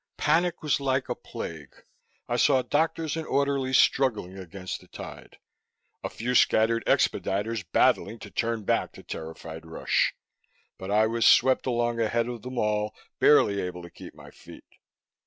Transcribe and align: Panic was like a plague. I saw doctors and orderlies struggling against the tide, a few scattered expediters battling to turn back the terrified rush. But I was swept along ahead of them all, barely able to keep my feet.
Panic 0.17 0.63
was 0.63 0.79
like 0.79 1.09
a 1.09 1.13
plague. 1.13 1.75
I 2.27 2.35
saw 2.35 2.63
doctors 2.63 3.15
and 3.15 3.27
orderlies 3.27 3.77
struggling 3.77 4.35
against 4.35 4.81
the 4.81 4.87
tide, 4.87 5.37
a 6.03 6.09
few 6.09 6.33
scattered 6.33 6.83
expediters 6.87 7.63
battling 7.71 8.17
to 8.17 8.31
turn 8.31 8.63
back 8.63 8.93
the 8.93 9.03
terrified 9.03 9.63
rush. 9.63 10.15
But 10.79 10.89
I 10.89 11.05
was 11.05 11.27
swept 11.27 11.67
along 11.67 11.99
ahead 12.01 12.27
of 12.27 12.41
them 12.41 12.57
all, 12.57 12.95
barely 13.19 13.61
able 13.61 13.83
to 13.83 13.91
keep 13.91 14.15
my 14.15 14.31
feet. 14.31 14.65